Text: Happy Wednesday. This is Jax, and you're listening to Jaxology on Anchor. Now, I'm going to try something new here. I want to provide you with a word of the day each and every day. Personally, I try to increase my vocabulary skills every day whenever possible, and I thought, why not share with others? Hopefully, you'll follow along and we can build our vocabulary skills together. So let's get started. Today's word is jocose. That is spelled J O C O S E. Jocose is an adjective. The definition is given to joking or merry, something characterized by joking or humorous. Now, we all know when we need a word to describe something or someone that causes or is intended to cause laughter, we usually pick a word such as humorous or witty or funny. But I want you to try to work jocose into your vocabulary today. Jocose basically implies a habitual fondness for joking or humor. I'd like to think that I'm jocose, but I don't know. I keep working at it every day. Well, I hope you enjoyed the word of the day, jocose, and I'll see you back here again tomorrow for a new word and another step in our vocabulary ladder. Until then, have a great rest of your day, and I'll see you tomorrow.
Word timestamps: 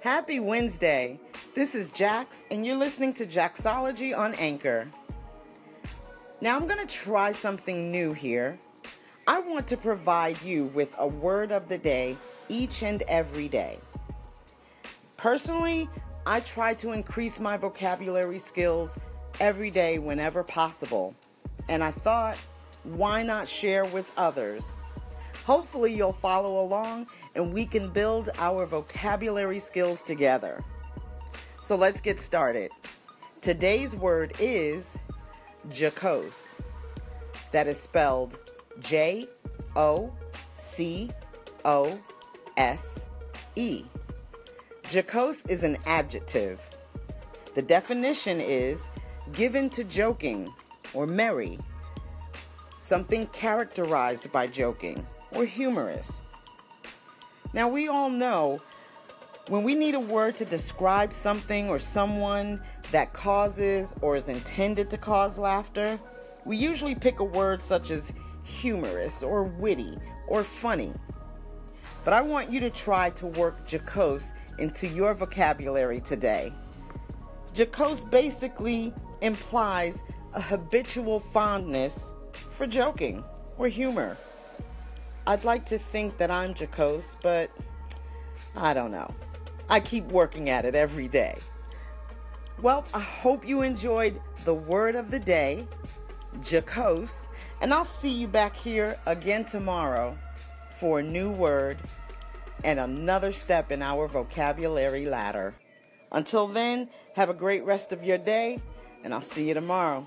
Happy 0.00 0.38
Wednesday. 0.38 1.18
This 1.56 1.74
is 1.74 1.90
Jax, 1.90 2.44
and 2.52 2.64
you're 2.64 2.76
listening 2.76 3.12
to 3.14 3.26
Jaxology 3.26 4.16
on 4.16 4.32
Anchor. 4.34 4.86
Now, 6.40 6.54
I'm 6.54 6.68
going 6.68 6.86
to 6.86 6.94
try 6.94 7.32
something 7.32 7.90
new 7.90 8.12
here. 8.12 8.60
I 9.26 9.40
want 9.40 9.66
to 9.66 9.76
provide 9.76 10.40
you 10.40 10.66
with 10.66 10.94
a 10.98 11.06
word 11.08 11.50
of 11.50 11.68
the 11.68 11.78
day 11.78 12.16
each 12.48 12.84
and 12.84 13.02
every 13.08 13.48
day. 13.48 13.80
Personally, 15.16 15.88
I 16.24 16.40
try 16.40 16.74
to 16.74 16.92
increase 16.92 17.40
my 17.40 17.56
vocabulary 17.56 18.38
skills 18.38 18.96
every 19.40 19.70
day 19.70 19.98
whenever 19.98 20.44
possible, 20.44 21.16
and 21.68 21.82
I 21.82 21.90
thought, 21.90 22.38
why 22.84 23.24
not 23.24 23.48
share 23.48 23.84
with 23.84 24.12
others? 24.16 24.76
Hopefully, 25.48 25.94
you'll 25.94 26.12
follow 26.12 26.60
along 26.60 27.06
and 27.34 27.54
we 27.54 27.64
can 27.64 27.88
build 27.88 28.28
our 28.38 28.66
vocabulary 28.66 29.58
skills 29.58 30.04
together. 30.04 30.62
So 31.62 31.74
let's 31.74 32.02
get 32.02 32.20
started. 32.20 32.70
Today's 33.40 33.96
word 33.96 34.34
is 34.38 34.98
jocose. 35.72 36.54
That 37.52 37.66
is 37.66 37.80
spelled 37.80 38.38
J 38.80 39.26
O 39.74 40.12
C 40.58 41.10
O 41.64 41.98
S 42.58 43.06
E. 43.56 43.84
Jocose 44.92 45.46
is 45.46 45.64
an 45.64 45.78
adjective. 45.86 46.60
The 47.54 47.62
definition 47.62 48.38
is 48.38 48.90
given 49.32 49.70
to 49.70 49.84
joking 49.84 50.52
or 50.92 51.06
merry, 51.06 51.58
something 52.82 53.26
characterized 53.28 54.30
by 54.30 54.46
joking 54.46 55.06
or 55.32 55.44
humorous. 55.44 56.22
Now, 57.52 57.68
we 57.68 57.88
all 57.88 58.10
know 58.10 58.60
when 59.48 59.62
we 59.62 59.74
need 59.74 59.94
a 59.94 60.00
word 60.00 60.36
to 60.36 60.44
describe 60.44 61.12
something 61.12 61.70
or 61.70 61.78
someone 61.78 62.60
that 62.92 63.12
causes 63.14 63.94
or 64.02 64.16
is 64.16 64.28
intended 64.28 64.90
to 64.90 64.98
cause 64.98 65.38
laughter, 65.38 65.98
we 66.44 66.56
usually 66.56 66.94
pick 66.94 67.20
a 67.20 67.24
word 67.24 67.62
such 67.62 67.90
as 67.90 68.12
humorous 68.42 69.22
or 69.22 69.44
witty 69.44 69.96
or 70.26 70.44
funny. 70.44 70.92
But 72.04 72.14
I 72.14 72.20
want 72.20 72.50
you 72.50 72.60
to 72.60 72.70
try 72.70 73.10
to 73.10 73.26
work 73.26 73.68
jocose 73.70 74.32
into 74.58 74.86
your 74.86 75.14
vocabulary 75.14 76.00
today. 76.00 76.52
Jocose 77.56 78.04
basically 78.04 78.92
implies 79.20 80.02
a 80.34 80.40
habitual 80.40 81.20
fondness 81.20 82.12
for 82.52 82.66
joking 82.66 83.24
or 83.56 83.68
humor. 83.68 84.16
I'd 85.28 85.44
like 85.44 85.66
to 85.66 85.78
think 85.78 86.16
that 86.16 86.30
I'm 86.30 86.54
jocose, 86.54 87.18
but 87.22 87.50
I 88.56 88.72
don't 88.72 88.90
know. 88.90 89.14
I 89.68 89.78
keep 89.78 90.06
working 90.06 90.48
at 90.48 90.64
it 90.64 90.74
every 90.74 91.06
day. 91.06 91.36
Well, 92.62 92.86
I 92.94 93.00
hope 93.00 93.46
you 93.46 93.60
enjoyed 93.60 94.22
the 94.46 94.54
word 94.54 94.96
of 94.96 95.10
the 95.10 95.18
day, 95.18 95.66
jocose, 96.42 97.28
and 97.60 97.74
I'll 97.74 97.84
see 97.84 98.10
you 98.10 98.26
back 98.26 98.56
here 98.56 98.98
again 99.04 99.44
tomorrow 99.44 100.16
for 100.80 101.00
a 101.00 101.02
new 101.02 101.30
word 101.30 101.76
and 102.64 102.80
another 102.80 103.30
step 103.30 103.70
in 103.70 103.82
our 103.82 104.08
vocabulary 104.08 105.04
ladder. 105.04 105.52
Until 106.10 106.48
then, 106.48 106.88
have 107.16 107.28
a 107.28 107.34
great 107.34 107.66
rest 107.66 107.92
of 107.92 108.02
your 108.02 108.16
day, 108.16 108.62
and 109.04 109.12
I'll 109.12 109.20
see 109.20 109.48
you 109.48 109.52
tomorrow. 109.52 110.06